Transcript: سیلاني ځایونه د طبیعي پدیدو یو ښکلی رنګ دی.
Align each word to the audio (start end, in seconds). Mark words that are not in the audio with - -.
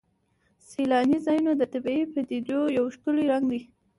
سیلاني 0.69 1.17
ځایونه 1.25 1.51
د 1.55 1.63
طبیعي 1.73 2.03
پدیدو 2.13 2.59
یو 2.77 2.85
ښکلی 2.95 3.23
رنګ 3.31 3.45
دی. 3.51 3.61